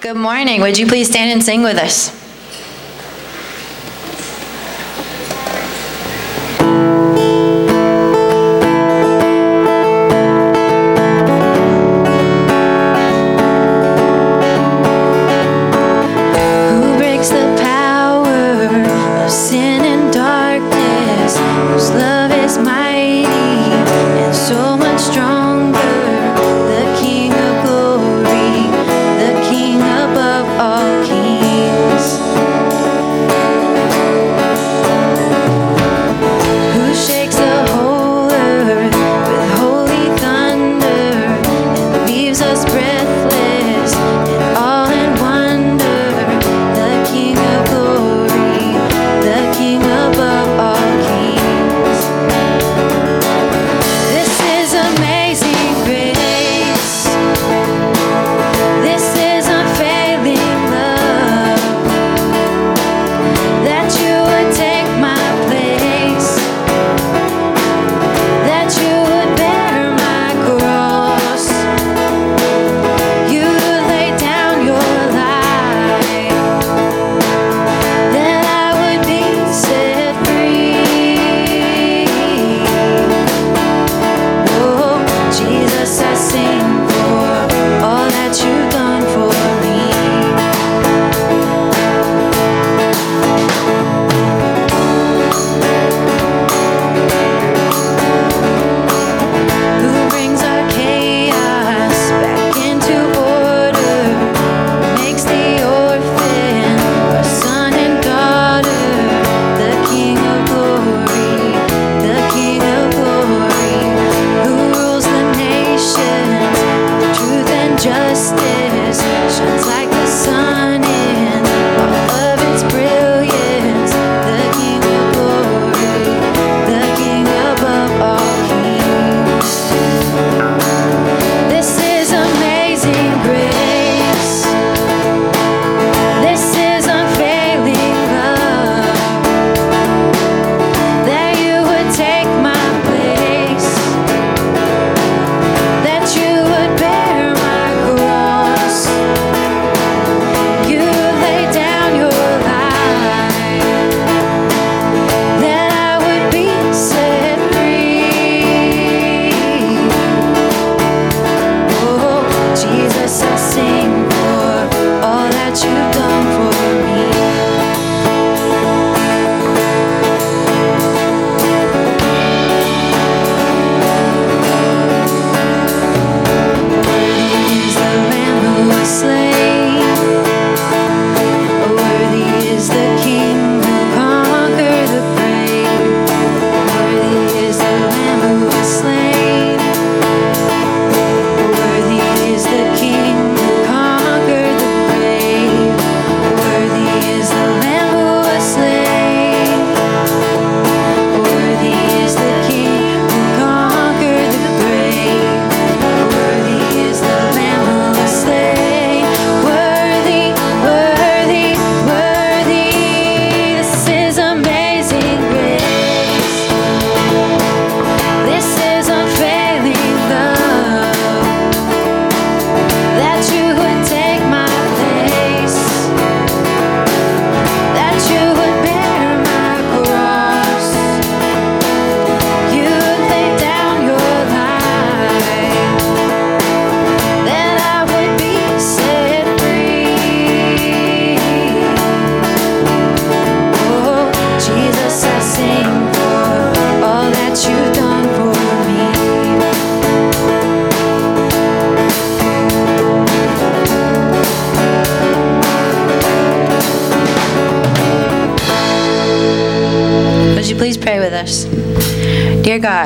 [0.00, 0.62] Good morning.
[0.62, 2.19] Would you please stand and sing with us?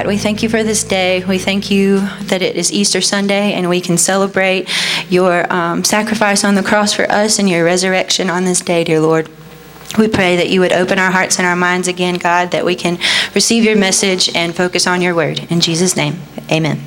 [0.05, 1.25] God, we thank you for this day.
[1.25, 4.69] We thank you that it is Easter Sunday and we can celebrate
[5.09, 9.01] your um, sacrifice on the cross for us and your resurrection on this day, dear
[9.01, 9.31] Lord.
[9.97, 12.77] We pray that you would open our hearts and our minds again, God, that we
[12.77, 12.99] can
[13.35, 15.51] receive your message and focus on your word.
[15.51, 16.19] In Jesus' name,
[16.53, 16.83] amen.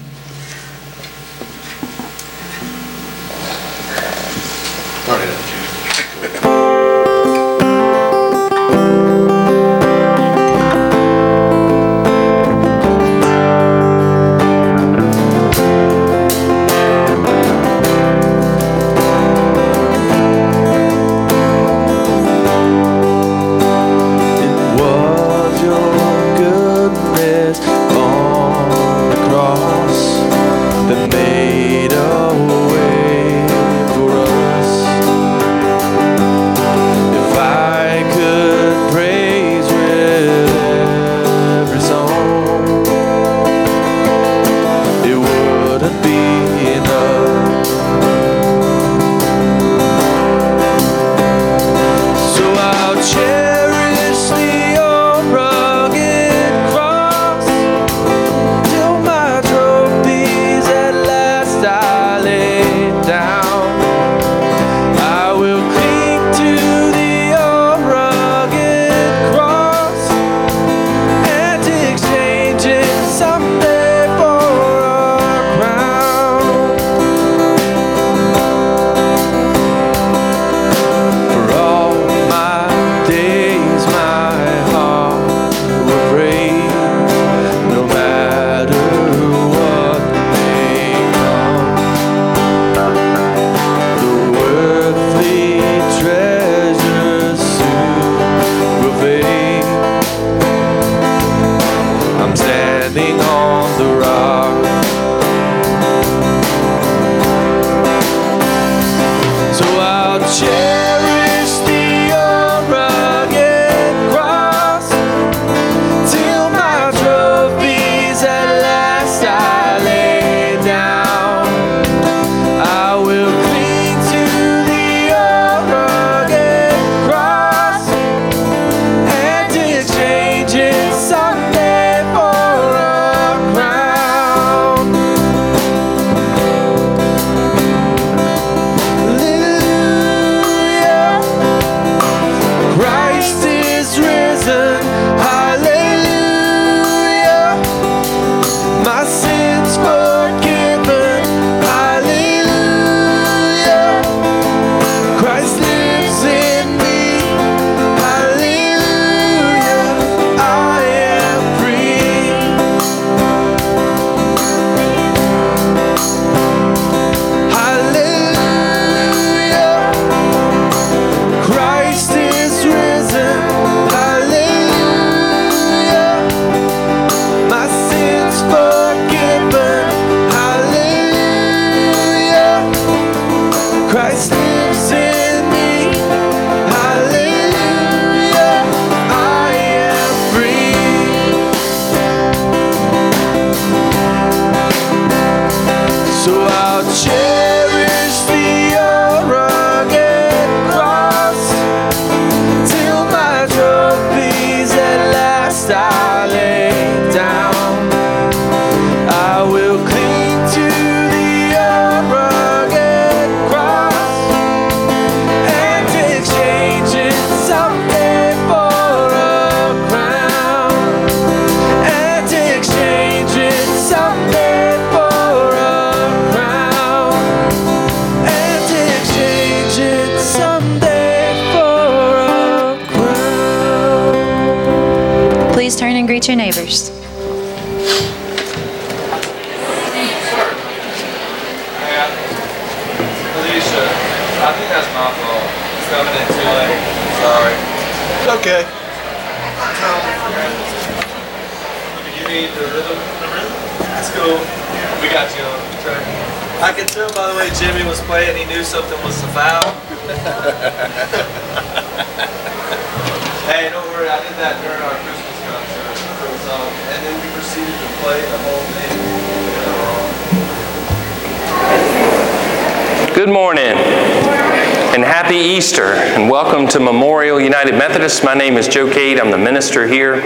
[276.43, 278.23] Welcome to Memorial United Methodist.
[278.23, 279.19] My name is Joe Cade.
[279.19, 280.17] I'm the minister here.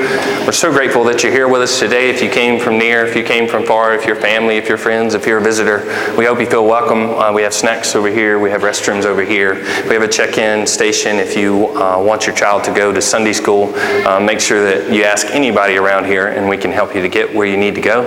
[0.46, 2.10] We're so grateful that you're here with us today.
[2.10, 4.78] If you came from near, if you came from far, if you're family, if you're
[4.78, 5.86] friends, if you're a visitor,
[6.18, 7.12] we hope you feel welcome.
[7.12, 8.40] Uh, we have snacks over here.
[8.40, 9.56] We have restrooms over here.
[9.88, 13.32] We have a check-in station if you uh, want your child to go to Sunday
[13.32, 13.74] school.
[13.74, 17.10] Uh, make sure that you ask anybody around here and we can help you to
[17.10, 18.02] get where you need to go.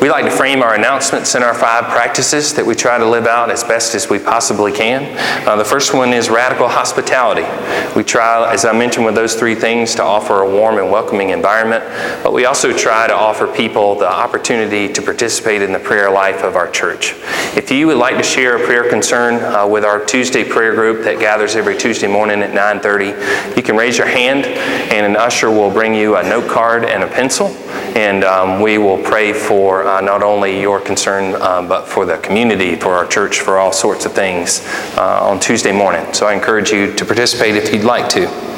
[0.00, 3.26] We like to frame our announcements in our five practices that we try to live
[3.26, 5.16] out as best as we possibly can.
[5.46, 7.46] Uh, the first one is radical hospitality.
[7.94, 11.30] We try, as I mentioned, with those three things to offer a warm and welcoming
[11.30, 11.84] environment,
[12.22, 16.42] but we also try to offer people the opportunity to participate in the prayer life
[16.42, 17.14] of our church.
[17.56, 21.04] If you would like to share a prayer concern uh, with our Tuesday prayer group
[21.04, 25.50] that gathers every Tuesday morning at 9:30, you can raise your hand, and an usher
[25.50, 27.48] will bring you a note card and a pencil,
[27.96, 32.18] and um, we will pray for uh, not only your concern, um, but for the
[32.18, 34.60] community, for our church, for all sorts of things
[34.98, 36.12] uh, on Tuesday morning.
[36.12, 38.51] So I encourage you to participate if you'd like to.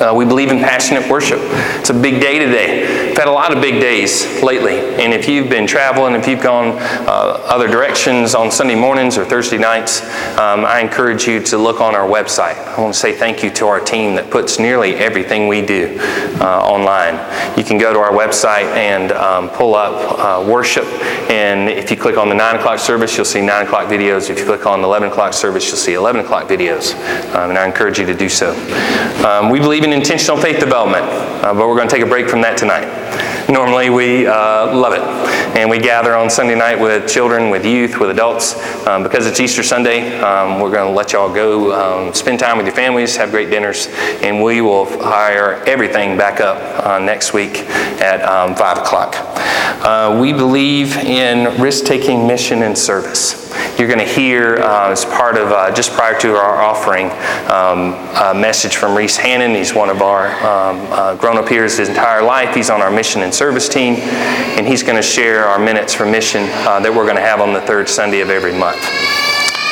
[0.00, 1.40] Uh, we believe in passionate worship.
[1.80, 3.08] It's a big day today.
[3.08, 4.78] We've had a lot of big days lately.
[4.78, 9.24] And if you've been traveling, if you've gone uh, other directions on Sunday mornings or
[9.24, 10.02] Thursday nights,
[10.38, 12.56] um, I encourage you to look on our website.
[12.56, 15.96] I want to say thank you to our team that puts nearly everything we do
[16.40, 17.16] uh, online.
[17.58, 20.84] You can go to our website and um, pull up uh, worship.
[21.28, 24.30] And if you click on the 9 o'clock service, you'll see 9 o'clock videos.
[24.30, 26.94] If you click on the 11 o'clock service, you'll see 11 o'clock videos.
[27.34, 28.52] Um, and I encourage you to do so.
[29.26, 32.28] Um, we believe in intentional faith development, uh, but we're going to take a break
[32.28, 32.86] from that tonight.
[33.48, 35.00] Normally, we uh, love it.
[35.56, 38.54] And we gather on Sunday night with children, with youth, with adults.
[38.86, 41.72] Um, because it's Easter Sunday, um, we're going to let y'all go
[42.08, 43.88] um, spend time with your families, have great dinners,
[44.22, 47.60] and we will hire everything back up uh, next week
[48.00, 49.14] at um, 5 o'clock.
[49.16, 53.48] Uh, we believe in risk taking mission and service.
[53.78, 57.10] You're going to hear, uh, as part of uh, just prior to our offering,
[57.50, 59.54] um, a message from Reese Hannon.
[59.54, 62.52] He's one of our um, uh, grown up here his entire life.
[62.52, 66.04] He's on our mission and service team, and he's going to share our minutes for
[66.04, 68.84] mission uh, that we're going to have on the third Sunday of every month.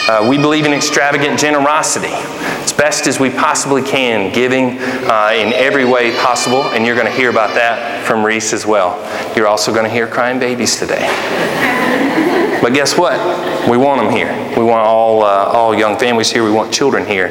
[0.08, 2.14] Uh, we believe in extravagant generosity,
[2.62, 4.78] as best as we possibly can, giving
[5.10, 8.64] uh, in every way possible, and you're going to hear about that from Reese as
[8.64, 8.94] well.
[9.34, 11.95] You're also going to hear crying babies today.
[12.62, 13.18] But guess what?
[13.68, 14.32] We want them here.
[14.56, 16.44] We want all, uh, all young families here.
[16.44, 17.28] We want children here.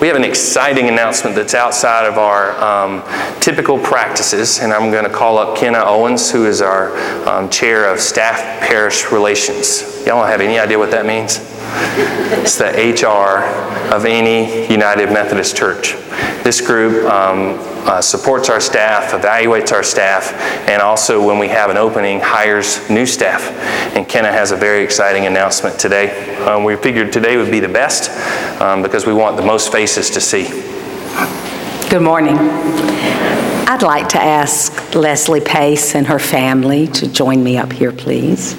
[0.00, 5.04] We have an exciting announcement that's outside of our um, typical practices, and I'm going
[5.04, 6.96] to call up Kenna Owens, who is our
[7.28, 9.82] um, chair of staff parish relations.
[9.98, 11.38] Y'all don't have any idea what that means?
[12.42, 13.44] It's the HR
[13.94, 15.94] of any United Methodist Church.
[16.42, 20.32] This group um, uh, supports our staff, evaluates our staff,
[20.68, 23.42] and also when we have an opening, hires new staff.
[23.96, 26.36] And Kenna has a very exciting announcement today.
[26.44, 28.10] Um, we figured today would be the best
[28.60, 30.48] um, because we want the most faces to see.
[31.90, 32.38] Good morning.
[32.38, 38.54] I'd like to ask Leslie Pace and her family to join me up here, please.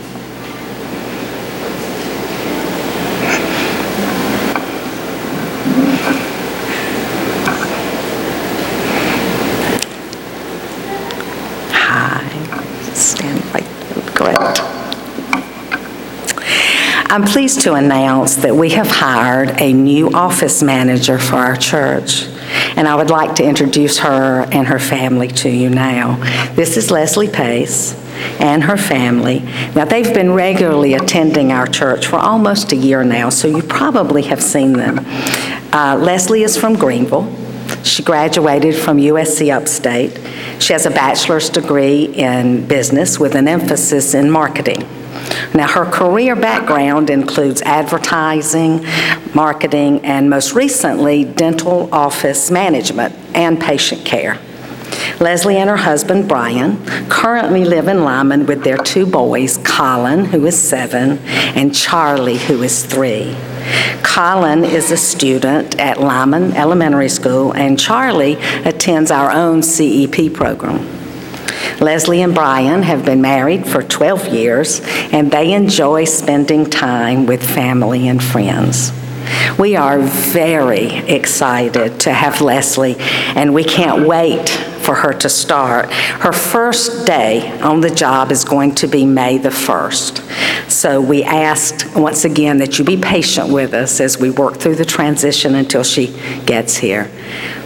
[11.72, 12.24] Hi.
[12.94, 14.04] Stand right there.
[14.16, 14.38] Great.
[17.14, 22.24] I'm pleased to announce that we have hired a new office manager for our church,
[22.76, 26.16] and I would like to introduce her and her family to you now.
[26.56, 27.94] This is Leslie Pace
[28.40, 29.42] and her family.
[29.76, 34.24] Now, they've been regularly attending our church for almost a year now, so you probably
[34.24, 35.02] have seen them.
[35.72, 37.32] Uh, Leslie is from Greenville.
[37.84, 40.20] She graduated from USC Upstate.
[40.60, 44.90] She has a bachelor's degree in business with an emphasis in marketing.
[45.54, 48.86] Now, her career background includes advertising,
[49.34, 54.40] marketing, and most recently, dental office management and patient care.
[55.20, 60.46] Leslie and her husband, Brian, currently live in Lyman with their two boys, Colin, who
[60.46, 61.20] is seven,
[61.56, 63.36] and Charlie, who is three.
[64.04, 71.03] Colin is a student at Lyman Elementary School, and Charlie attends our own CEP program.
[71.80, 77.44] Leslie and Brian have been married for 12 years, and they enjoy spending time with
[77.44, 78.92] family and friends.
[79.58, 85.92] We are very excited to have Leslie, and we can't wait for her to start.
[85.92, 90.70] Her first day on the job is going to be May the 1st.
[90.70, 94.76] So we asked, once again, that you be patient with us as we work through
[94.76, 96.08] the transition until she
[96.46, 97.10] gets here.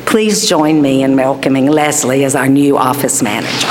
[0.08, 3.68] Please join me in welcoming Leslie as our new office manager.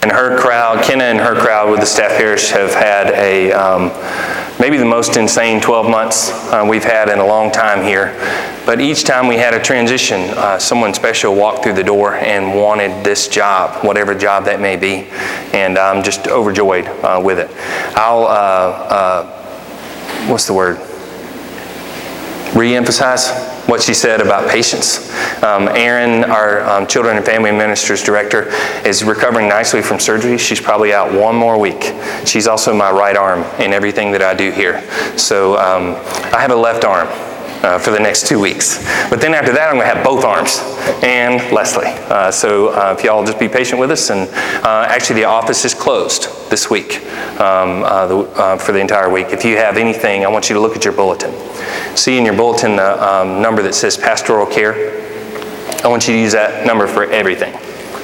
[0.00, 3.90] And her crowd, Kenna and her crowd with the staff parish have had a, um,
[4.62, 8.14] maybe the most insane 12 months uh, we've had in a long time here.
[8.64, 12.54] But each time we had a transition, uh, someone special walked through the door and
[12.54, 15.08] wanted this job, whatever job that may be.
[15.52, 17.50] And I'm just overjoyed uh, with it.
[17.96, 20.78] I'll, uh, uh, what's the word?
[22.54, 25.12] re-emphasize what she said about patience.
[25.42, 28.48] Um, Erin, our um, Children and Family Ministers Director,
[28.86, 30.38] is recovering nicely from surgery.
[30.38, 31.94] She's probably out one more week.
[32.24, 34.86] She's also my right arm in everything that I do here.
[35.16, 35.94] So um,
[36.34, 37.08] I have a left arm.
[37.62, 38.84] Uh, for the next two weeks.
[39.08, 40.58] But then after that, I'm going to have both arms
[41.04, 41.86] and Leslie.
[41.86, 44.10] Uh, so uh, if y'all just be patient with us.
[44.10, 44.28] And
[44.64, 47.06] uh, actually, the office is closed this week
[47.38, 49.28] um, uh, the, uh, for the entire week.
[49.30, 51.32] If you have anything, I want you to look at your bulletin.
[51.96, 54.74] See in your bulletin the um, number that says pastoral care.
[55.84, 57.54] I want you to use that number for everything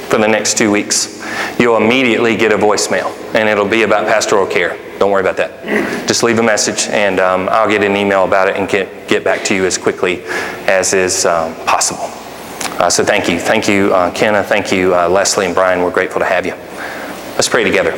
[0.09, 1.23] for the next two weeks.
[1.59, 4.77] You'll immediately get a voicemail, and it'll be about pastoral care.
[4.97, 6.07] Don't worry about that.
[6.07, 9.23] Just leave a message, and um, I'll get an email about it and get, get
[9.23, 10.23] back to you as quickly
[10.67, 12.09] as is um, possible.
[12.79, 13.39] Uh, so thank you.
[13.39, 14.43] Thank you, uh, Kenna.
[14.43, 15.83] Thank you, uh, Leslie and Brian.
[15.83, 16.53] We're grateful to have you.
[17.35, 17.91] Let's pray together.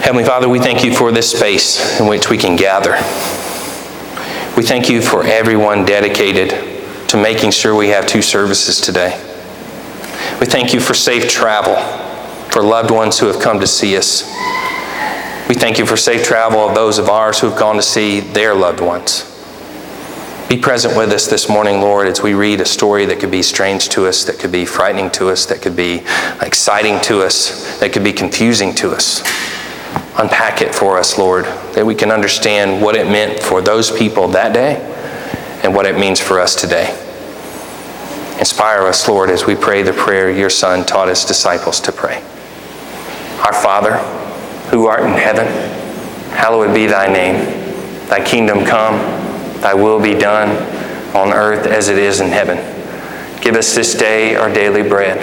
[0.00, 2.96] Heavenly Father, we thank you for this space in which we can gather.
[4.58, 6.50] We thank you for everyone dedicated
[7.10, 9.16] to making sure we have two services today.
[10.40, 11.76] We thank you for safe travel
[12.50, 14.24] for loved ones who have come to see us.
[15.48, 18.18] We thank you for safe travel of those of ours who have gone to see
[18.18, 19.32] their loved ones.
[20.48, 23.44] Be present with us this morning, Lord, as we read a story that could be
[23.44, 26.02] strange to us, that could be frightening to us, that could be
[26.42, 29.22] exciting to us, that could be confusing to us.
[30.18, 34.28] Unpack it for us, Lord, that we can understand what it meant for those people
[34.28, 34.76] that day
[35.62, 36.90] and what it means for us today.
[38.38, 42.22] Inspire us, Lord, as we pray the prayer your Son taught his disciples to pray.
[43.44, 43.96] Our Father,
[44.70, 45.46] who art in heaven,
[46.32, 47.36] hallowed be thy name.
[48.08, 48.98] Thy kingdom come,
[49.60, 50.50] thy will be done
[51.16, 52.56] on earth as it is in heaven.
[53.40, 55.18] Give us this day our daily bread,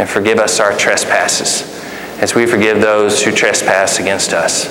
[0.00, 1.79] and forgive us our trespasses,
[2.20, 4.68] as we forgive those who trespass against us.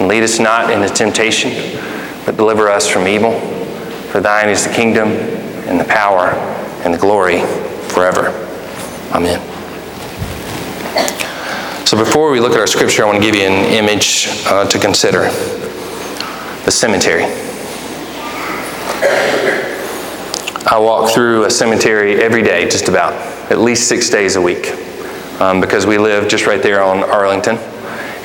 [0.00, 1.50] And lead us not into temptation,
[2.24, 3.38] but deliver us from evil.
[4.10, 5.08] For thine is the kingdom,
[5.68, 6.30] and the power,
[6.82, 7.40] and the glory
[7.88, 8.28] forever.
[9.12, 9.40] Amen.
[11.86, 14.66] So before we look at our scripture, I want to give you an image uh,
[14.66, 15.24] to consider
[16.64, 17.24] the cemetery.
[20.66, 23.12] I walk through a cemetery every day, just about,
[23.50, 24.74] at least six days a week,
[25.40, 27.56] um, because we live just right there on Arlington.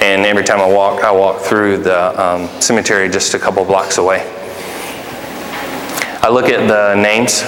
[0.01, 3.97] And every time I walk, I walk through the um, cemetery just a couple blocks
[3.97, 4.19] away.
[6.21, 7.43] I look at the names,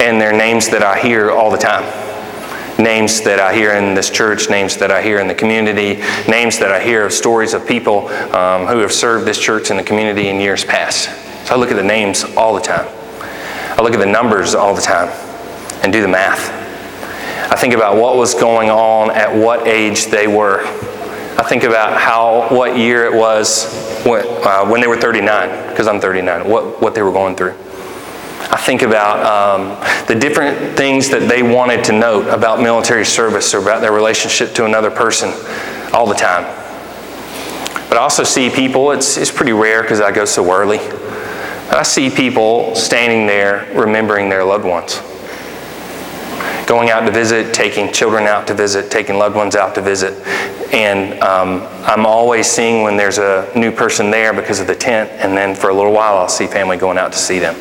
[0.00, 1.84] and they're names that I hear all the time.
[2.78, 6.58] Names that I hear in this church, names that I hear in the community, names
[6.58, 9.84] that I hear of stories of people um, who have served this church and the
[9.84, 11.04] community in years past.
[11.46, 12.86] So I look at the names all the time.
[13.78, 15.08] I look at the numbers all the time
[15.82, 16.62] and do the math.
[17.62, 20.62] Think about what was going on at what age they were.
[21.38, 23.72] I think about how, what year it was
[24.04, 27.52] when, uh, when they were 39, because I'm 39, what, what they were going through.
[28.50, 33.54] I think about um, the different things that they wanted to note about military service
[33.54, 35.28] or about their relationship to another person
[35.92, 36.42] all the time.
[37.88, 40.80] But I also see people, it's, it's pretty rare because I go so early.
[41.70, 45.00] I see people standing there remembering their loved ones.
[46.66, 50.14] Going out to visit, taking children out to visit, taking loved ones out to visit.
[50.72, 55.10] And um, I'm always seeing when there's a new person there because of the tent,
[55.10, 57.54] and then for a little while I'll see family going out to see them.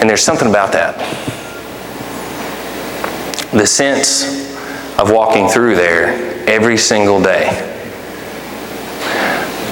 [0.00, 0.96] And there's something about that.
[3.52, 4.50] The sense
[4.98, 7.48] of walking through there every single day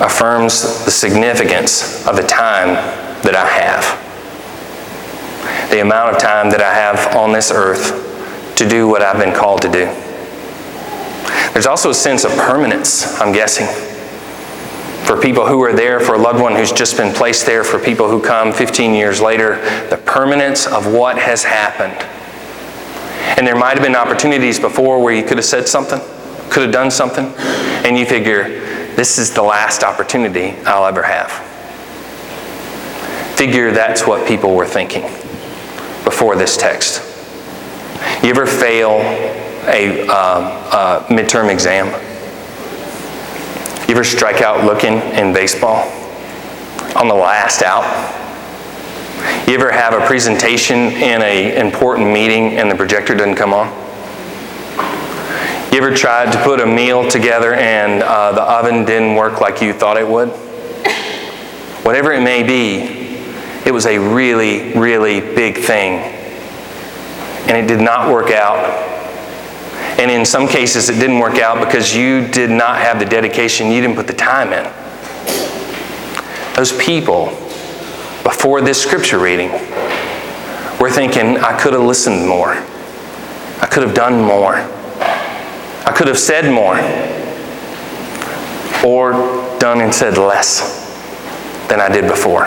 [0.01, 2.75] affirms the significance of the time
[3.23, 4.10] that I have.
[5.71, 8.09] The amount of time that I have on this earth
[8.57, 9.87] to do what I've been called to do.
[11.53, 13.67] There's also a sense of permanence, I'm guessing.
[15.07, 17.79] For people who are there, for a loved one who's just been placed there, for
[17.79, 21.95] people who come 15 years later, the permanence of what has happened.
[23.39, 26.01] And there might have been opportunities before where you could have said something,
[26.51, 27.33] could have done something,
[27.87, 28.45] and you figure,
[28.97, 31.31] this is the last opportunity I'll ever have.
[33.37, 35.20] Figure that's what people were thinking
[36.21, 37.01] before this text.
[38.23, 39.01] You ever fail
[39.67, 41.87] a, a midterm exam?
[43.89, 45.91] You ever strike out looking in baseball
[46.95, 47.87] on the last out?
[49.49, 53.69] You ever have a presentation in an important meeting and the projector doesn't come on?
[55.73, 59.63] You ever tried to put a meal together and uh, the oven didn't work like
[59.63, 60.29] you thought it would?
[61.83, 63.00] Whatever it may be,
[63.67, 65.99] it was a really, really big thing.
[67.49, 68.59] And it did not work out.
[69.99, 73.71] And in some cases, it didn't work out because you did not have the dedication,
[73.71, 74.65] you didn't put the time in.
[76.57, 77.27] Those people,
[78.23, 79.51] before this scripture reading,
[80.81, 82.53] were thinking, I could have listened more.
[83.61, 84.55] I could have done more.
[84.55, 86.77] I could have said more
[88.85, 89.13] or
[89.59, 90.89] done and said less
[91.69, 92.47] than I did before.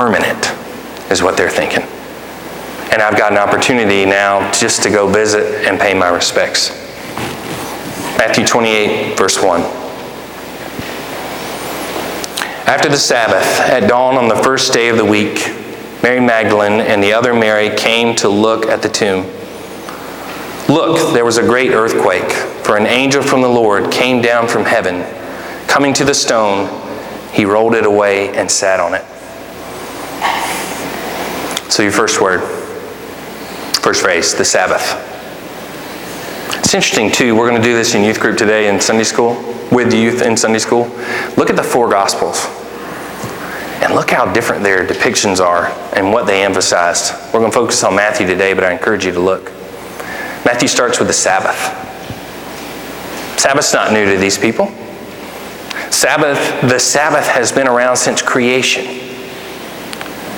[0.00, 0.50] Permanent
[1.12, 1.82] is what they're thinking.
[2.90, 6.70] And I've got an opportunity now just to go visit and pay my respects.
[8.16, 9.60] Matthew 28, verse 1.
[12.66, 15.48] After the Sabbath, at dawn on the first day of the week,
[16.02, 19.26] Mary Magdalene and the other Mary came to look at the tomb.
[20.74, 22.32] Look, there was a great earthquake,
[22.64, 25.04] for an angel from the Lord came down from heaven.
[25.68, 26.70] Coming to the stone,
[27.34, 29.04] he rolled it away and sat on it.
[31.80, 32.40] So, your first word,
[33.80, 34.82] first phrase, the Sabbath.
[36.58, 37.34] It's interesting, too.
[37.34, 39.30] We're going to do this in youth group today in Sunday school,
[39.72, 40.88] with youth in Sunday school.
[41.38, 42.44] Look at the four Gospels.
[43.82, 47.14] And look how different their depictions are and what they emphasized.
[47.32, 49.44] We're going to focus on Matthew today, but I encourage you to look.
[50.44, 51.56] Matthew starts with the Sabbath.
[53.40, 54.66] Sabbath's not new to these people.
[55.88, 58.84] Sabbath, the Sabbath has been around since creation.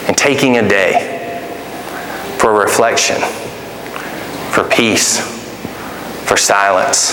[0.06, 1.11] And taking a day
[2.42, 3.20] for reflection,
[4.50, 5.20] for peace,
[6.26, 7.12] for silence,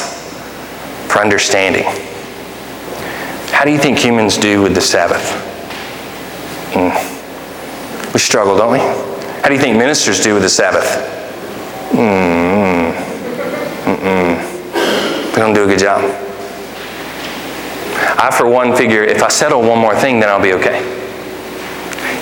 [1.07, 1.83] for understanding.
[3.51, 5.21] How do you think humans do with the Sabbath?
[6.73, 8.11] Mm.
[8.11, 8.79] We struggle, don't we?
[8.79, 10.87] How do you think ministers do with the Sabbath?
[11.91, 12.91] Mm.
[13.83, 15.35] Mm-mm.
[15.35, 16.01] Don't do a good job.
[18.17, 20.81] I, for one, figure if I settle one more thing, then I'll be okay.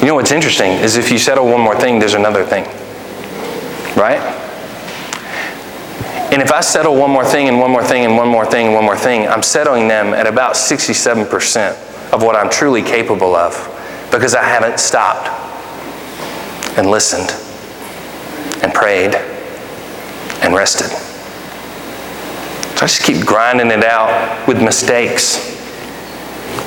[0.01, 2.67] You know what's interesting is if you settle one more thing, there's another thing.
[3.95, 4.19] Right?
[6.31, 8.67] And if I settle one more thing and one more thing and one more thing
[8.67, 13.33] and one more thing, I'm settling them at about 67% of what I'm truly capable
[13.33, 13.53] of
[14.11, 15.29] because I haven't stopped
[16.77, 17.31] and listened
[18.61, 19.15] and prayed
[20.43, 20.89] and rested.
[22.77, 25.37] So I just keep grinding it out with mistakes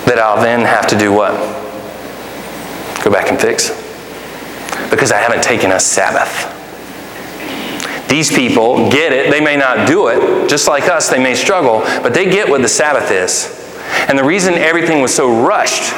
[0.06, 1.32] that I'll then have to do what?
[3.04, 3.68] Go back and fix.
[4.90, 6.59] Because I haven't taken a Sabbath.
[8.10, 9.30] These people get it.
[9.30, 10.50] They may not do it.
[10.50, 13.56] Just like us, they may struggle, but they get what the Sabbath is.
[14.08, 15.94] And the reason everything was so rushed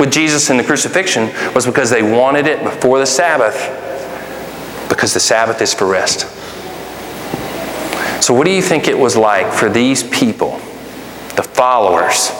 [0.00, 3.58] with Jesus and the crucifixion was because they wanted it before the Sabbath,
[4.88, 6.20] because the Sabbath is for rest.
[8.22, 10.52] So, what do you think it was like for these people,
[11.36, 12.30] the followers,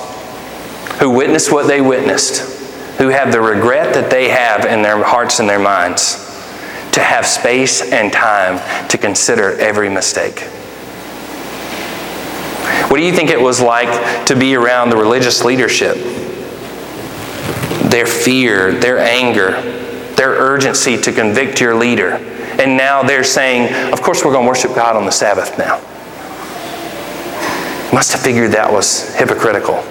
[0.99, 2.41] who witnessed what they witnessed,
[2.97, 6.24] who have the regret that they have in their hearts and their minds,
[6.95, 10.41] to have space and time to consider every mistake.
[12.89, 15.97] What do you think it was like to be around the religious leadership?
[17.91, 19.61] Their fear, their anger,
[20.15, 22.13] their urgency to convict your leader.
[22.61, 25.81] And now they're saying, of course, we're going to worship God on the Sabbath now.
[27.93, 29.83] Must have figured that was hypocritical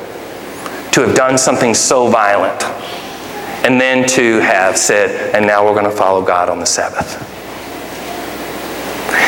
[0.93, 2.63] to have done something so violent
[3.63, 7.17] and then to have said, and now we're going to follow God on the Sabbath.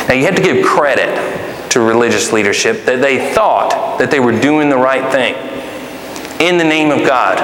[0.08, 4.38] Now, you have to give credit to religious leadership that they thought that they were
[4.38, 5.36] doing the right thing
[6.40, 7.38] in the name of God.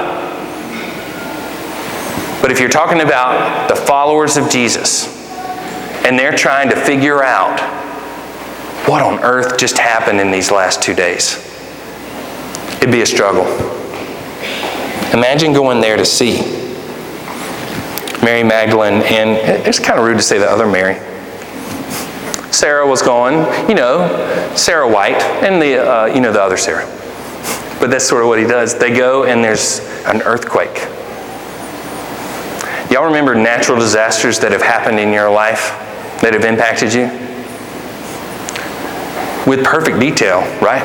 [2.42, 5.08] But if you're talking about the followers of Jesus
[6.06, 7.60] and they're trying to figure out
[8.88, 11.38] what on earth just happened in these last two days,
[12.78, 13.46] it'd be a struggle.
[15.14, 16.62] Imagine going there to see
[18.24, 19.32] Mary Magdalene, and
[19.66, 20.96] it's kind of rude to say the other Mary.
[22.52, 26.86] Sarah was gone, you know, Sarah White, and the, uh, you know, the other Sarah.
[27.80, 28.78] But that's sort of what he does.
[28.78, 30.76] They go, and there's an earthquake.
[32.92, 35.72] Y'all remember natural disasters that have happened in your life
[36.22, 37.06] that have impacted you?
[39.50, 40.84] With perfect detail, right?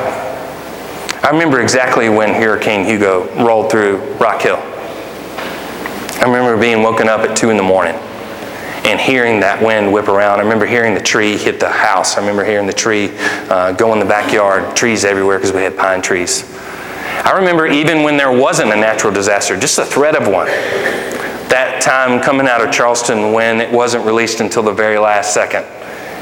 [1.23, 4.57] I remember exactly when Hurricane Hugo rolled through Rock Hill.
[6.47, 7.93] Remember being woken up at 2 in the morning
[8.85, 10.39] and hearing that wind whip around.
[10.39, 12.15] I remember hearing the tree hit the house.
[12.15, 13.09] I remember hearing the tree
[13.49, 16.49] uh, go in the backyard, trees everywhere because we had pine trees.
[17.25, 20.47] I remember even when there wasn't a natural disaster, just the threat of one.
[21.49, 25.65] That time coming out of Charleston when it wasn't released until the very last second,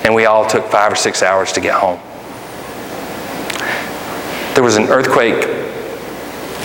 [0.03, 1.99] and we all took five or six hours to get home.
[4.55, 5.43] There was an earthquake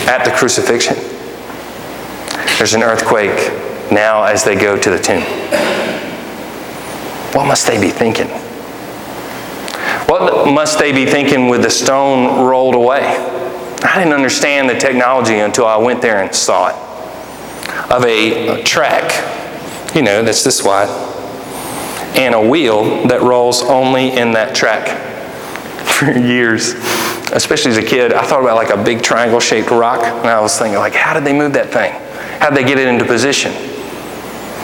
[0.08, 1.09] at the crucifixion.
[2.60, 5.22] There's an earthquake now as they go to the tomb.
[7.32, 8.28] What must they be thinking?
[10.06, 13.00] What must they be thinking with the stone rolled away?
[13.82, 16.74] I didn't understand the technology until I went there and saw it.
[17.90, 20.90] Of a, track, you know, that's this wide,
[22.14, 24.98] and a wheel that rolls only in that track.
[25.86, 26.74] For years,
[27.32, 30.40] especially as a kid, I thought about like a big triangle shaped rock, and I
[30.40, 31.94] was thinking, like, how did they move that thing?
[32.40, 33.52] How did they get it into position?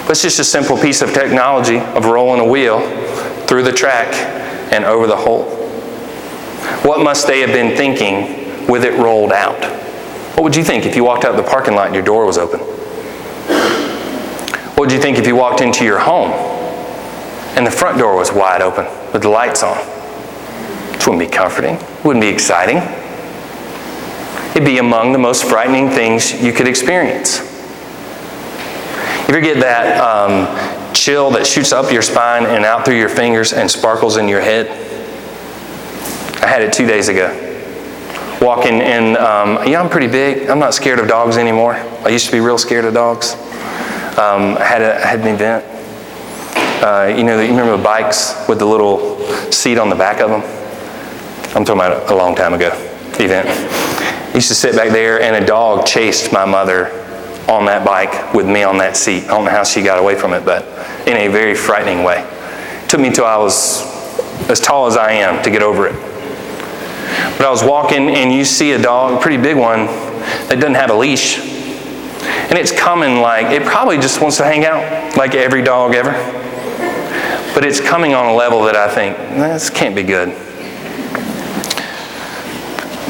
[0.09, 2.81] It's just a simple piece of technology of rolling a wheel
[3.47, 4.15] through the track
[4.73, 5.45] and over the hole.
[6.83, 9.63] What must they have been thinking with it rolled out?
[10.35, 12.39] What would you think if you walked out the parking lot and your door was
[12.39, 12.61] open?
[14.71, 16.31] What would you think if you walked into your home
[17.57, 19.77] and the front door was wide open with the lights on?
[20.93, 22.79] This wouldn't be comforting, wouldn't be exciting.
[24.53, 27.46] It'd be among the most frightening things you could experience.
[29.29, 33.09] You ever get that um, chill that shoots up your spine and out through your
[33.09, 34.69] fingers and sparkles in your head?
[36.41, 37.35] I had it two days ago.
[38.41, 40.49] Walking in, um, yeah, I'm pretty big.
[40.49, 41.75] I'm not scared of dogs anymore.
[41.75, 43.33] I used to be real scared of dogs.
[44.17, 45.65] Um, I, had a, I had an event.
[46.85, 49.19] Uh, you know, you remember the bikes with the little
[49.51, 50.43] seat on the back of them?
[51.57, 52.69] I'm talking about a long time ago,
[53.19, 53.49] event.
[53.49, 57.03] I used to sit back there, and a dog chased my mother
[57.49, 59.25] on that bike with me on that seat.
[59.25, 60.65] I don't know how she got away from it, but
[61.07, 62.23] in a very frightening way.
[62.83, 63.97] It took me until I was
[64.51, 65.95] as tall as I am to get over it.
[67.39, 69.87] But I was walking, and you see a dog, a pretty big one,
[70.49, 71.39] that doesn't have a leash.
[71.39, 76.13] And it's coming like, it probably just wants to hang out, like every dog ever.
[77.55, 80.29] But it's coming on a level that I think, this can't be good.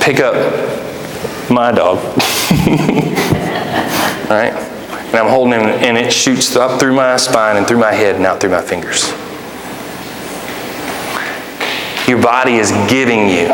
[0.01, 0.35] Pick up
[1.51, 1.99] my dog.
[4.29, 4.53] Right?
[4.53, 8.17] And I'm holding him, and it shoots up through my spine and through my head
[8.17, 9.11] and out through my fingers.
[12.09, 13.49] Your body is giving you,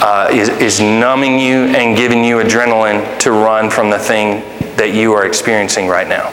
[0.00, 4.42] uh, is, is numbing you and giving you adrenaline to run from the thing
[4.76, 6.30] that you are experiencing right now.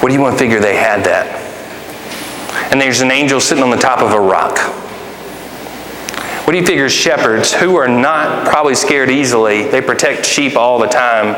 [0.00, 1.26] What do you want to figure they had that?
[2.72, 4.56] And there's an angel sitting on the top of a rock.
[6.48, 10.78] What do you figure shepherds, who are not probably scared easily, they protect sheep all
[10.78, 11.34] the time,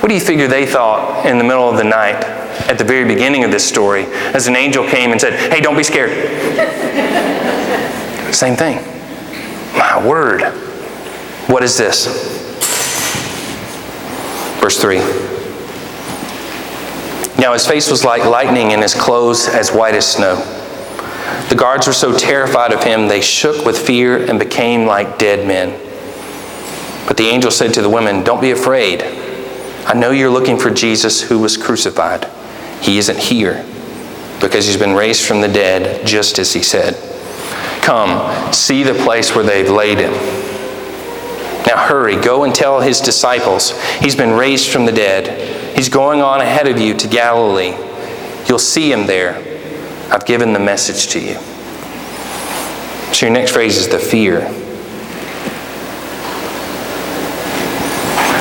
[0.00, 2.24] what do you figure they thought in the middle of the night
[2.66, 5.76] at the very beginning of this story as an angel came and said, Hey, don't
[5.76, 6.12] be scared?
[8.34, 8.76] Same thing.
[9.76, 10.44] My word.
[11.46, 12.06] What is this?
[14.62, 14.96] Verse 3.
[17.38, 20.63] Now his face was like lightning and his clothes as white as snow.
[21.48, 25.46] The guards were so terrified of him, they shook with fear and became like dead
[25.46, 25.80] men.
[27.06, 29.02] But the angel said to the women, Don't be afraid.
[29.86, 32.26] I know you're looking for Jesus who was crucified.
[32.80, 33.64] He isn't here
[34.40, 36.94] because he's been raised from the dead, just as he said.
[37.82, 40.12] Come, see the place where they've laid him.
[41.66, 45.76] Now hurry, go and tell his disciples he's been raised from the dead.
[45.76, 47.74] He's going on ahead of you to Galilee.
[48.48, 49.53] You'll see him there.
[50.10, 51.38] I've given the message to you.
[53.14, 54.40] So your next phrase is the fear.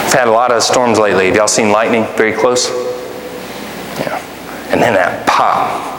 [0.06, 1.28] I've had a lot of storms lately.
[1.28, 2.70] Have y'all seen lightning very close?
[4.00, 4.20] Yeah.
[4.70, 5.92] And then that pop.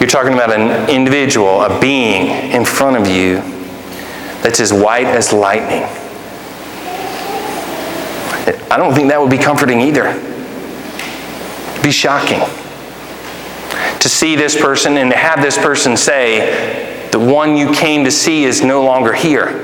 [0.00, 3.40] You're talking about an individual, a being in front of you
[4.42, 5.82] that's as white as lightning.
[8.70, 10.06] I don't think that would be comforting either.
[11.72, 12.40] It'd be shocking
[14.02, 18.10] to see this person and to have this person say, The one you came to
[18.10, 19.60] see is no longer here.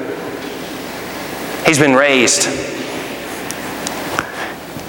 [1.66, 2.44] He's been raised.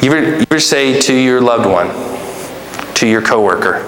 [0.03, 1.87] You ever, you ever say to your loved one,
[2.93, 3.81] to your coworker,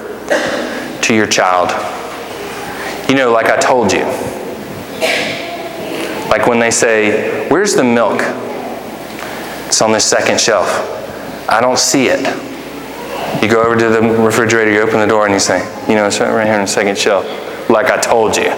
[1.03, 1.69] to your child,
[3.07, 4.03] you know, like I told you.
[6.27, 8.21] Like when they say, Where's the milk?
[9.67, 10.67] It's on this second shelf.
[11.47, 12.50] I don't see it.
[13.41, 16.05] You go over to the refrigerator, you open the door, and you say, You know,
[16.05, 17.25] it's right here on the second shelf.
[17.69, 18.51] Like I told you.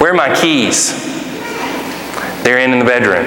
[0.00, 0.92] Where are my keys?
[2.42, 3.24] They're in, in the bedroom.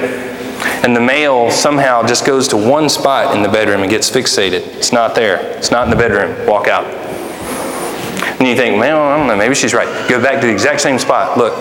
[0.84, 4.66] And the mail somehow just goes to one spot in the bedroom and gets fixated.
[4.76, 5.40] It's not there.
[5.56, 6.46] It's not in the bedroom.
[6.46, 6.84] Walk out.
[8.38, 10.08] And you think, man, I don't know, maybe she's right.
[10.08, 11.36] Go back to the exact same spot.
[11.36, 11.54] Look,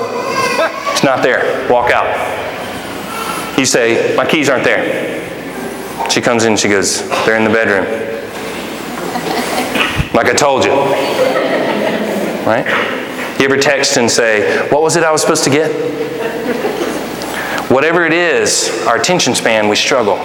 [0.91, 1.67] it's not there.
[1.71, 2.05] Walk out.
[3.57, 5.17] You say, my keys aren't there.
[6.12, 7.86] She comes in, she goes, they're in the bedroom.
[10.13, 10.71] Like I told you.
[12.45, 12.65] Right?
[13.39, 15.71] You ever text and say, what was it I was supposed to get?
[17.69, 20.15] Whatever it is, our attention span, we struggle.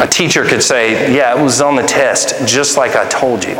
[0.00, 3.56] A teacher could say, Yeah, it was on the test, just like I told you.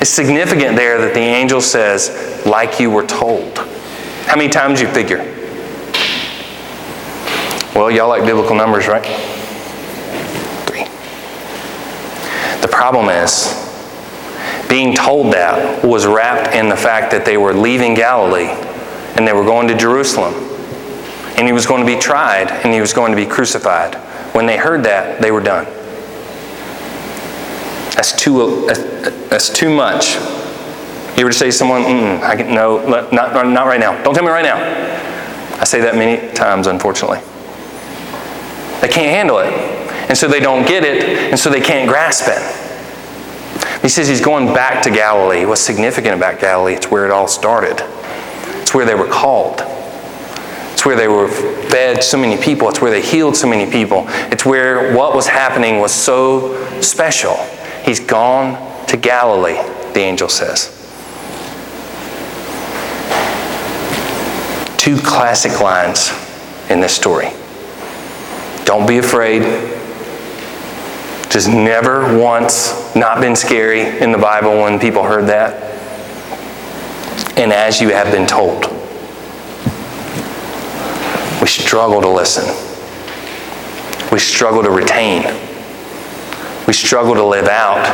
[0.00, 3.58] It's significant there that the angel says, like you were told.
[4.26, 5.18] How many times you figure?
[7.74, 9.04] Well, y'all like biblical numbers, right?
[10.66, 10.84] Three.
[12.60, 13.64] The problem is,
[14.68, 18.50] being told that was wrapped in the fact that they were leaving Galilee
[19.16, 20.34] and they were going to Jerusalem
[21.36, 23.94] and he was going to be tried and he was going to be crucified.
[24.34, 25.64] When they heard that, they were done.
[27.94, 28.66] That's too,
[29.28, 30.16] that's too much.
[31.16, 31.82] You ever say to someone,
[32.22, 34.00] I can, no, not, not right now.
[34.02, 34.56] Don't tell me right now.
[35.60, 37.18] I say that many times, unfortunately.
[38.80, 39.52] They can't handle it.
[40.08, 43.82] And so they don't get it, and so they can't grasp it.
[43.82, 45.44] He says he's going back to Galilee.
[45.44, 46.74] What's significant about Galilee?
[46.74, 47.76] It's where it all started,
[48.60, 49.62] it's where they were called.
[50.72, 52.68] It's where they were fed so many people.
[52.68, 54.04] It's where they healed so many people.
[54.30, 57.34] It's where what was happening was so special.
[57.82, 59.56] He's gone to Galilee,
[59.92, 60.68] the angel says.
[64.76, 66.12] Two classic lines
[66.70, 67.30] in this story.
[68.64, 69.77] Don't be afraid.
[71.30, 75.64] Just never once not been scary in the Bible when people heard that.
[77.36, 78.78] And as you have been told
[81.40, 82.44] we struggle to listen.
[84.12, 85.22] We struggle to retain.
[86.66, 87.86] We struggle to live out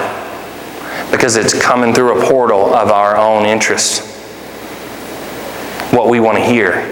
[1.12, 4.12] because it's coming through a portal of our own interests.
[5.92, 6.82] What we want to hear,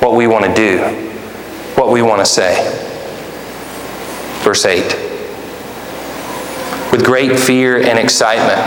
[0.00, 0.80] what we want to do,
[1.76, 2.56] what we want to say.
[4.42, 5.05] Verse 8.
[6.92, 8.58] With great fear and excitement,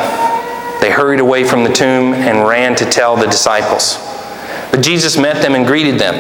[0.82, 3.98] they hurried away from the tomb and ran to tell the disciples.
[4.72, 6.16] But Jesus met them and greeted them.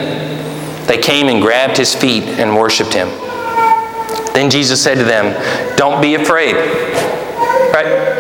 [0.87, 3.09] They came and grabbed his feet and worshiped him.
[4.33, 5.35] Then Jesus said to them,
[5.77, 6.55] Don't be afraid.
[7.73, 8.19] Right?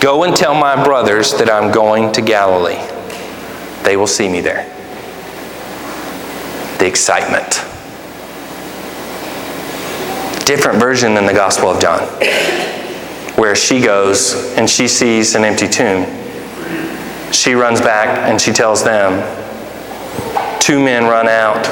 [0.00, 2.80] Go and tell my brothers that I'm going to Galilee.
[3.84, 4.64] They will see me there.
[6.78, 7.71] The excitement.
[10.44, 12.00] Different version than the Gospel of John,
[13.36, 16.04] where she goes and she sees an empty tomb.
[17.32, 19.20] She runs back and she tells them,
[20.60, 21.66] two men run out,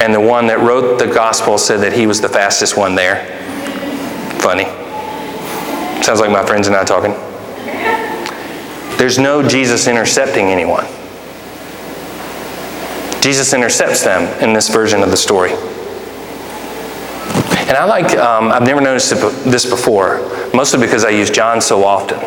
[0.00, 3.24] and the one that wrote the gospel said that he was the fastest one there.
[4.40, 4.64] Funny.
[6.02, 7.14] Sounds like my friends and I talking.
[8.98, 10.86] There's no Jesus intercepting anyone.
[13.20, 15.52] Jesus intercepts them in this version of the story.
[17.66, 19.10] And I like, um, I've never noticed
[19.44, 20.18] this before,
[20.54, 22.20] mostly because I use John so often.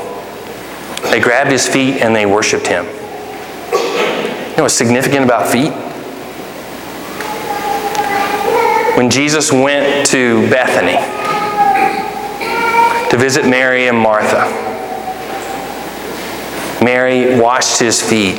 [1.11, 2.85] They grabbed his feet and they worshiped him.
[2.85, 5.71] You know what's significant about feet?
[8.97, 10.97] When Jesus went to Bethany,
[13.09, 14.45] to visit Mary and Martha.
[16.83, 18.37] Mary washed his feet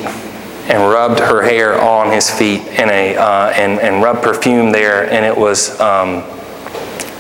[0.68, 5.10] and rubbed her hair on his feet in a, uh, and, and rubbed perfume there,
[5.10, 6.22] and it was um,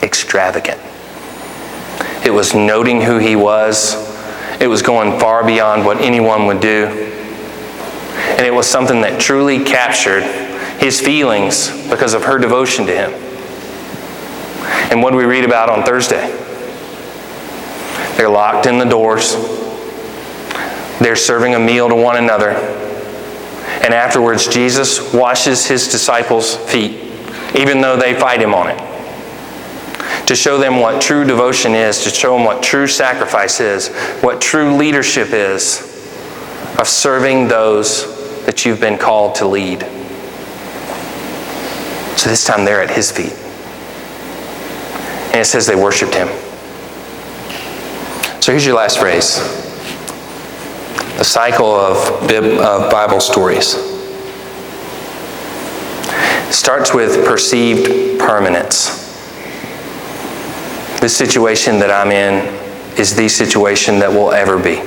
[0.02, 0.80] extravagant.
[2.24, 3.94] It was noting who he was.
[4.60, 6.86] It was going far beyond what anyone would do.
[6.86, 10.22] And it was something that truly captured
[10.80, 13.10] his feelings because of her devotion to him.
[14.90, 16.28] And what do we read about on Thursday?
[18.16, 19.34] They're locked in the doors.
[21.00, 22.50] They're serving a meal to one another.
[23.82, 27.00] And afterwards, Jesus washes his disciples' feet,
[27.56, 28.89] even though they fight him on it.
[30.30, 33.88] To show them what true devotion is, to show them what true sacrifice is,
[34.22, 35.80] what true leadership is
[36.78, 39.80] of serving those that you've been called to lead.
[42.16, 43.32] So this time they're at his feet.
[45.32, 46.28] And it says they worshiped him.
[48.40, 49.38] So here's your last phrase
[51.18, 52.28] the cycle of,
[52.92, 53.72] Bible stories.
[56.54, 58.99] Starts with perceived permanence.
[61.00, 62.46] This situation that I'm in
[62.98, 64.78] is the situation that will ever be.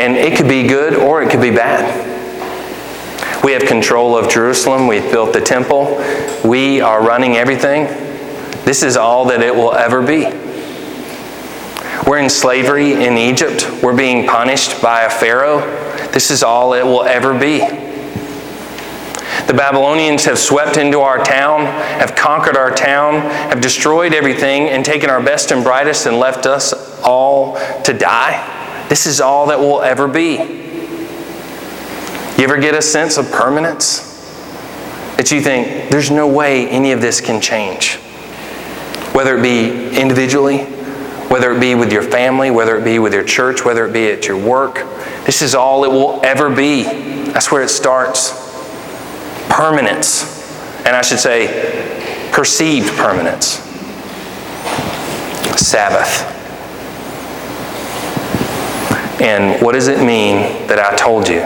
[0.00, 2.06] And it could be good or it could be bad.
[3.44, 4.88] We have control of Jerusalem.
[4.88, 5.96] We've built the temple.
[6.44, 7.84] We are running everything.
[8.64, 10.24] This is all that it will ever be.
[12.08, 13.82] We're in slavery in Egypt.
[13.82, 15.60] We're being punished by a Pharaoh.
[16.12, 17.87] This is all it will ever be.
[19.46, 21.66] The Babylonians have swept into our town,
[22.00, 26.44] have conquered our town, have destroyed everything, and taken our best and brightest and left
[26.44, 28.86] us all to die.
[28.88, 30.32] This is all that will ever be.
[32.36, 34.06] You ever get a sense of permanence?
[35.16, 37.96] That you think, there's no way any of this can change.
[39.14, 40.58] Whether it be individually,
[41.28, 44.10] whether it be with your family, whether it be with your church, whether it be
[44.10, 44.76] at your work.
[45.26, 46.84] This is all it will ever be.
[47.32, 48.47] That's where it starts.
[49.48, 50.36] Permanence.
[50.86, 53.64] And I should say, perceived permanence.
[55.58, 56.34] Sabbath.
[59.20, 61.40] And what does it mean that I told you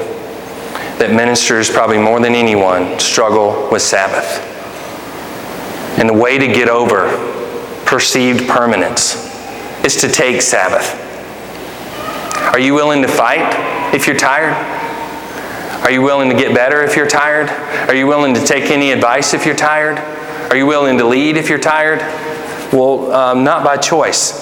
[0.98, 4.48] that ministers, probably more than anyone, struggle with Sabbath?
[5.98, 7.08] And the way to get over
[7.86, 9.30] perceived permanence
[9.84, 10.98] is to take Sabbath.
[12.52, 14.52] Are you willing to fight if you're tired?
[15.82, 17.48] Are you willing to get better if you're tired?
[17.88, 19.98] Are you willing to take any advice if you're tired?
[20.50, 21.98] Are you willing to lead if you're tired?
[22.72, 24.32] Well, um, not by choice,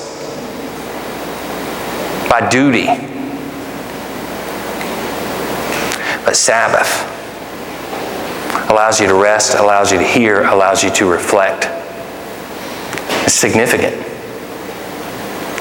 [2.28, 2.86] by duty.
[6.24, 7.07] But Sabbath
[8.70, 11.66] allows you to rest, allows you to hear, allows you to reflect.
[13.24, 14.10] It's significant.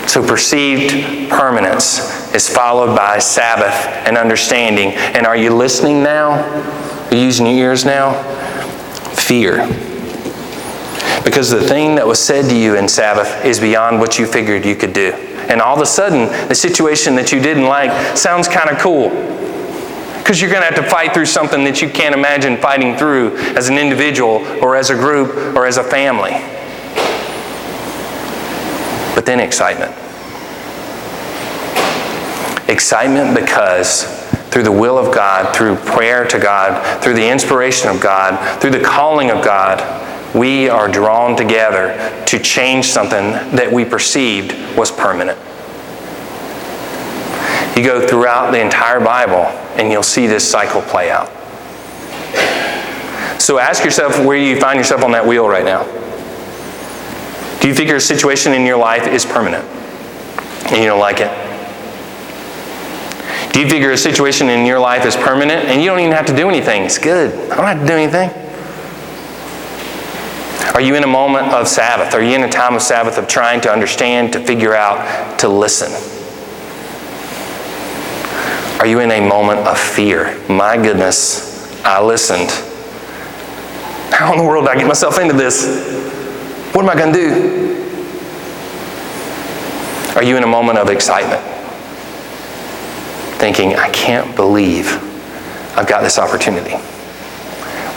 [0.10, 3.76] So, perceived permanence is followed by Sabbath
[4.08, 4.94] and understanding.
[4.94, 6.32] And are you listening now?
[6.32, 8.20] Are you using your ears now?
[9.14, 9.68] Fear.
[11.24, 14.66] Because the thing that was said to you in Sabbath is beyond what you figured
[14.66, 15.12] you could do.
[15.48, 19.10] And all of a sudden, the situation that you didn't like sounds kind of cool.
[20.18, 23.38] Because you're going to have to fight through something that you can't imagine fighting through
[23.56, 26.34] as an individual or as a group or as a family.
[29.20, 29.92] But then excitement.
[32.70, 34.06] Excitement because
[34.50, 38.72] through the will of God, through prayer to God, through the inspiration of God, through
[38.72, 39.84] the calling of God,
[40.34, 45.38] we are drawn together to change something that we perceived was permanent.
[47.76, 51.28] You go throughout the entire Bible and you'll see this cycle play out.
[53.42, 55.86] So ask yourself where you find yourself on that wheel right now.
[57.62, 59.66] Do you figure your situation in your life is permanent
[60.72, 61.30] and you don't like it?
[63.54, 66.28] Do you figure a situation in your life is permanent and you don't even have
[66.28, 66.84] to do anything?
[66.84, 67.34] It's good.
[67.52, 68.30] I don't have to do anything.
[70.74, 72.14] Are you in a moment of Sabbath?
[72.14, 75.50] Are you in a time of Sabbath of trying to understand, to figure out, to
[75.50, 75.92] listen?
[78.80, 80.40] Are you in a moment of fear?
[80.48, 82.50] My goodness, I listened.
[84.14, 86.09] How in the world did I get myself into this?
[86.74, 87.70] What am I going to do?
[90.16, 91.42] Are you in a moment of excitement?
[93.40, 94.88] Thinking, I can't believe
[95.76, 96.76] I've got this opportunity.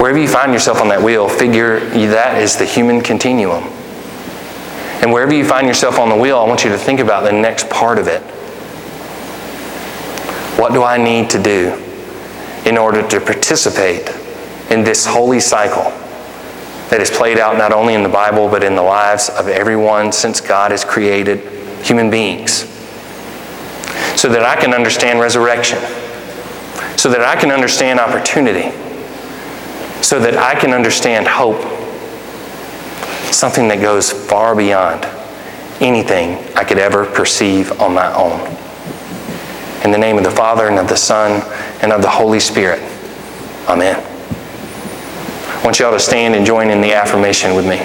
[0.00, 3.64] Wherever you find yourself on that wheel, figure that is the human continuum.
[5.02, 7.32] And wherever you find yourself on the wheel, I want you to think about the
[7.32, 8.22] next part of it.
[10.58, 11.74] What do I need to do
[12.64, 14.08] in order to participate
[14.70, 15.92] in this holy cycle
[16.92, 20.12] that is played out not only in the Bible, but in the lives of everyone
[20.12, 21.40] since God has created
[21.82, 22.68] human beings.
[24.14, 25.78] So that I can understand resurrection,
[26.98, 28.76] so that I can understand opportunity,
[30.02, 31.62] so that I can understand hope,
[33.32, 35.06] something that goes far beyond
[35.80, 38.38] anything I could ever perceive on my own.
[39.82, 41.40] In the name of the Father, and of the Son,
[41.80, 42.82] and of the Holy Spirit.
[43.66, 44.11] Amen.
[45.62, 47.78] I want you all to stand and join in the affirmation with me.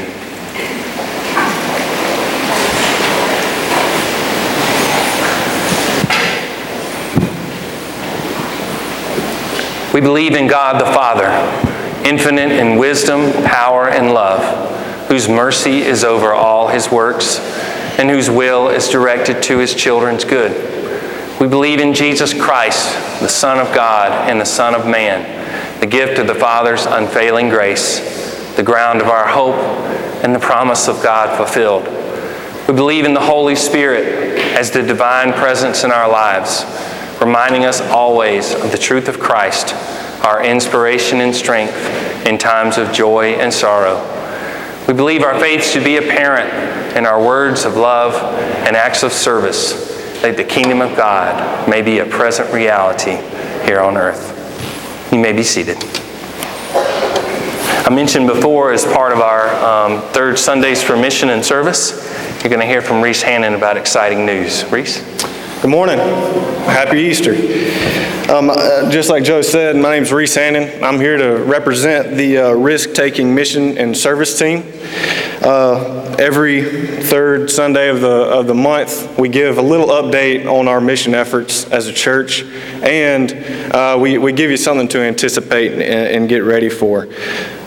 [9.93, 11.27] We believe in God the Father,
[12.03, 17.37] infinite in wisdom, power, and love, whose mercy is over all his works,
[17.99, 20.51] and whose will is directed to his children's good.
[21.39, 25.36] We believe in Jesus Christ, the Son of God and the Son of Man,
[25.79, 29.55] the gift of the Father's unfailing grace, the ground of our hope,
[30.23, 31.85] and the promise of God fulfilled.
[32.67, 36.65] We believe in the Holy Spirit as the divine presence in our lives,
[37.21, 39.73] reminding us always of the truth of Christ,
[40.25, 41.75] our inspiration and strength
[42.25, 44.03] in times of joy and sorrow.
[44.87, 48.15] We believe our faith should be apparent in our words of love
[48.65, 53.17] and acts of service, that the kingdom of God may be a present reality
[53.65, 54.36] here on earth.
[55.11, 55.77] You may be seated.
[56.73, 61.91] I mentioned before, as part of our um, third Sundays for Mission and Service,
[62.43, 64.65] you're going to hear from Reese Hannon about exciting news.
[64.65, 64.99] Reese?
[65.61, 65.97] Good morning.
[65.97, 67.33] Happy Easter.
[68.31, 70.83] Um, uh, just like Joe said, my name is Reese Hannon.
[70.83, 74.71] I'm here to represent the uh, risk taking mission and service team.
[75.41, 80.67] Uh, every third Sunday of the, of the month, we give a little update on
[80.67, 82.43] our mission efforts as a church,
[82.83, 83.33] and
[83.73, 87.07] uh, we, we give you something to anticipate and, and get ready for.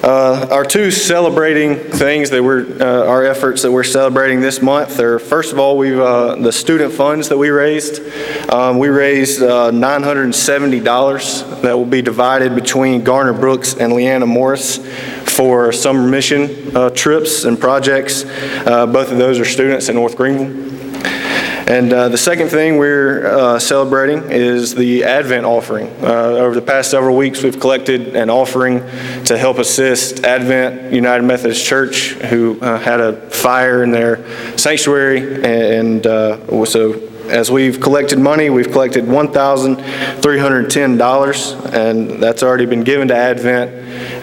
[0.02, 4.98] Uh, our two celebrating things that we're, uh, our efforts that we're celebrating this month
[4.98, 8.00] are, first of all, we've, uh, the student funds that we raised.
[8.50, 14.78] Um, we raised uh, $970 that will be divided between Garner Brooks and Leanna Morris
[15.28, 18.24] for summer mission uh, trips and projects.
[18.24, 20.69] Uh, both of those are students in North Greenville.
[21.70, 25.86] And uh, the second thing we're uh, celebrating is the Advent offering.
[26.02, 28.80] Uh, over the past several weeks, we've collected an offering
[29.26, 34.26] to help assist Advent United Methodist Church, who uh, had a fire in their
[34.58, 35.44] sanctuary.
[35.44, 36.94] And uh, so,
[37.28, 43.70] as we've collected money, we've collected $1,310, and that's already been given to Advent.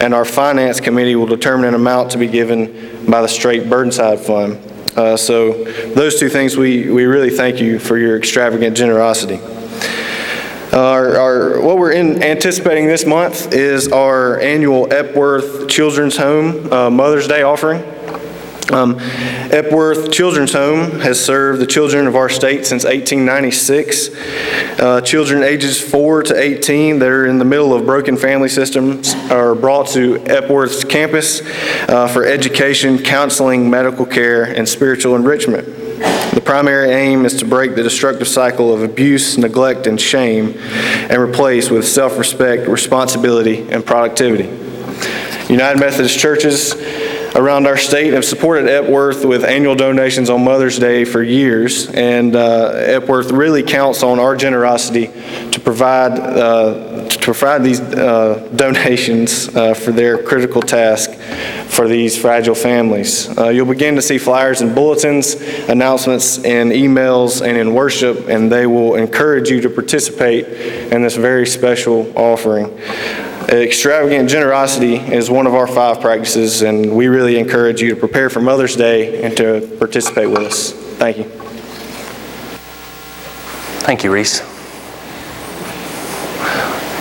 [0.02, 4.20] And our finance committee will determine an amount to be given by the Straight Burnside
[4.20, 4.67] Fund.
[4.98, 5.52] Uh, so
[5.94, 9.38] those two things, we, we really thank you for your extravagant generosity.
[10.72, 16.90] Our, our, what we're in, anticipating this month is our annual Epworth Children's Home uh,
[16.90, 17.80] Mother's Day offering.
[18.70, 18.96] Um,
[19.50, 24.10] Epworth Children's Home has served the children of our state since 1896.
[24.78, 29.14] Uh, children ages 4 to 18 that are in the middle of broken family systems
[29.30, 31.40] are brought to Epworth's campus
[31.88, 35.64] uh, for education, counseling, medical care, and spiritual enrichment.
[36.34, 41.20] The primary aim is to break the destructive cycle of abuse, neglect, and shame and
[41.20, 44.44] replace with self respect, responsibility, and productivity.
[45.52, 46.74] United Methodist churches
[47.34, 52.34] around our state have supported Epworth with annual donations on Mother's Day for years, and
[52.34, 55.08] uh, Epworth really counts on our generosity
[55.50, 61.12] to provide uh, to provide these uh, donations uh, for their critical task
[61.68, 63.36] for these fragile families.
[63.36, 65.34] Uh, you'll begin to see flyers and bulletins,
[65.68, 70.46] announcements in emails and in worship, and they will encourage you to participate
[70.92, 72.66] in this very special offering.
[73.48, 78.28] Extravagant generosity is one of our five practices, and we really encourage you to prepare
[78.28, 80.72] for Mother's Day and to participate with us.
[80.72, 81.24] Thank you.
[83.86, 84.42] Thank you, Reese.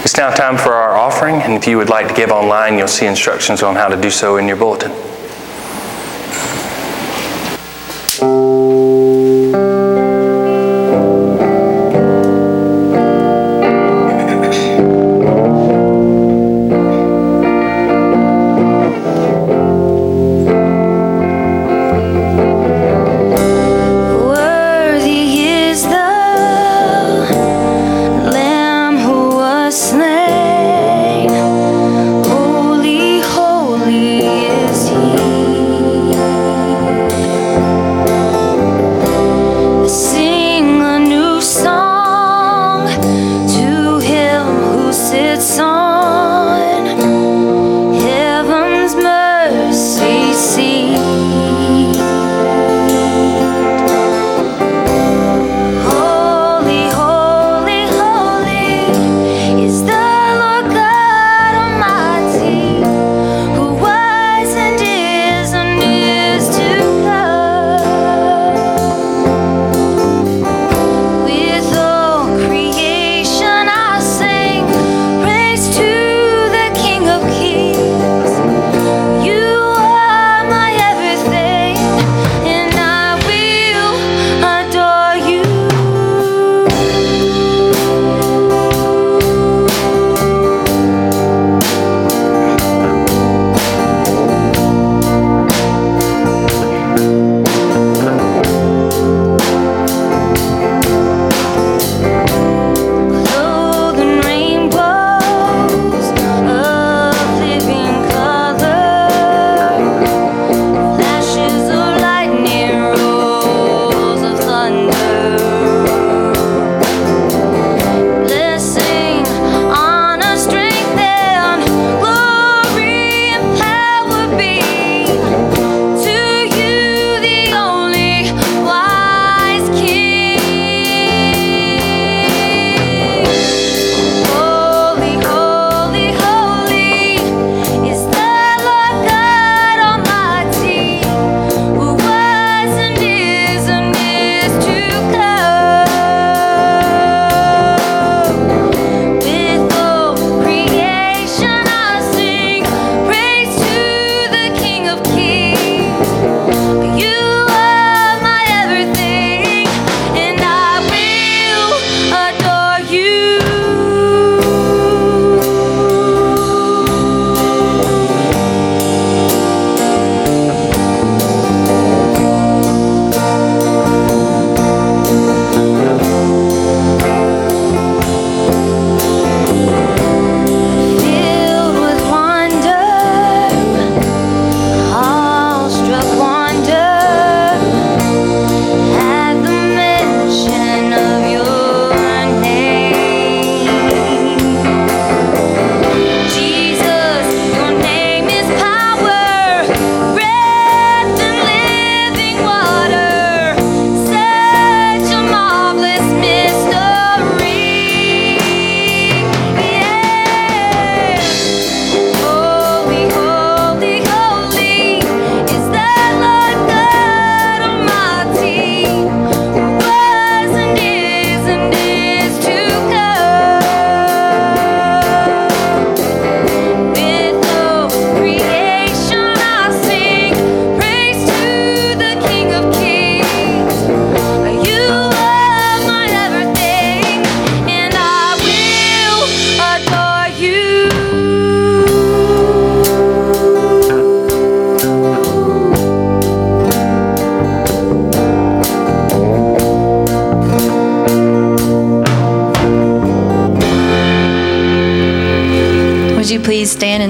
[0.06, 2.88] It's now time for our offering, and if you would like to give online, you'll
[2.88, 4.92] see instructions on how to do so in your bulletin.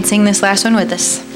[0.07, 1.26] sing this last one with us.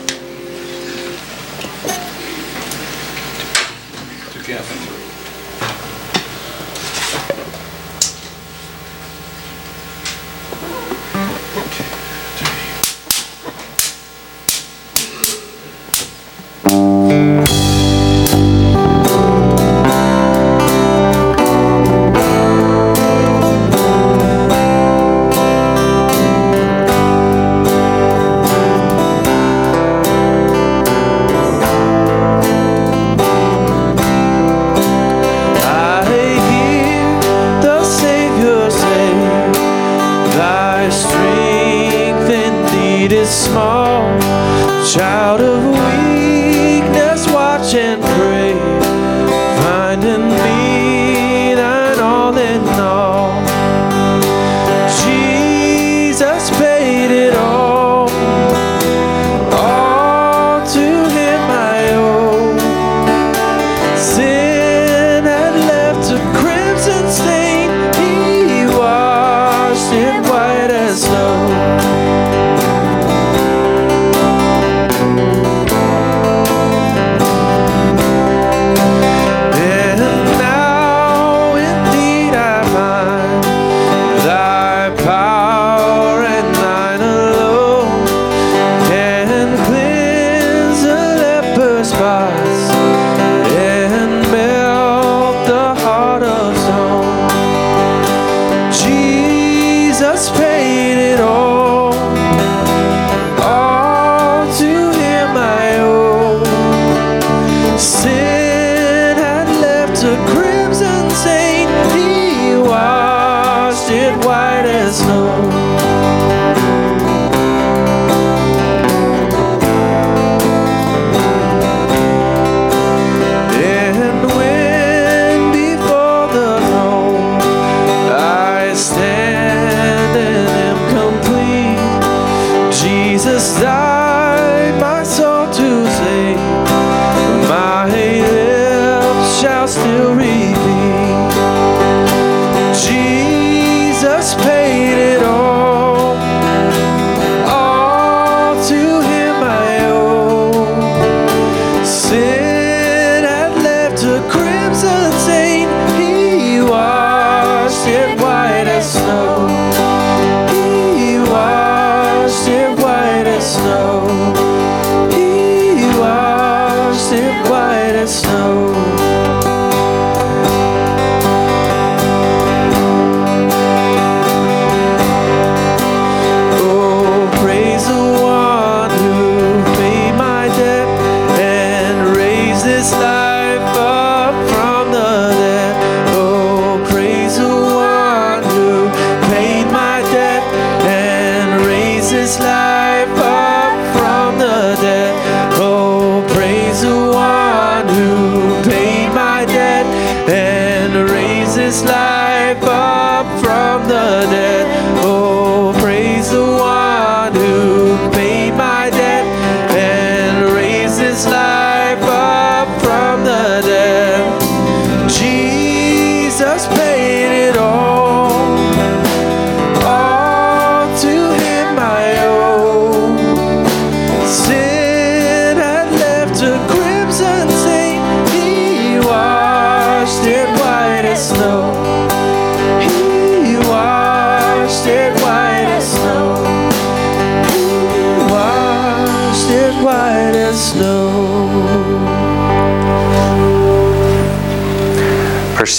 [133.24, 133.62] Jesus,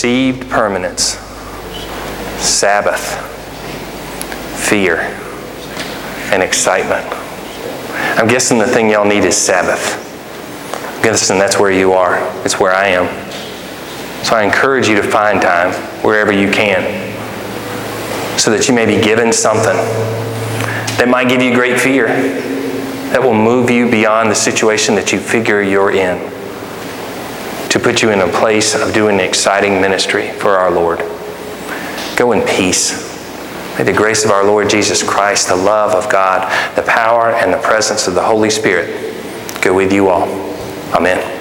[0.03, 1.17] perceived permanence,
[2.43, 3.01] Sabbath,
[4.69, 4.97] fear,
[6.33, 7.07] and excitement.
[8.19, 10.01] I'm guessing the thing y'all need is Sabbath.
[10.97, 13.07] I'm guessing that's where you are, it's where I am.
[14.25, 15.73] So I encourage you to find time
[16.03, 16.83] wherever you can
[18.37, 19.77] so that you may be given something
[20.97, 25.21] that might give you great fear, that will move you beyond the situation that you
[25.21, 26.32] figure you're in
[27.73, 30.99] to put you in a place of doing exciting ministry for our Lord.
[32.19, 33.11] Go in peace.
[33.79, 36.47] May the grace of our Lord Jesus Christ, the love of God,
[36.77, 39.15] the power and the presence of the Holy Spirit
[39.63, 40.29] go with you all.
[40.93, 41.32] Amen.